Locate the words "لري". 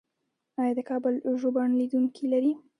2.33-2.53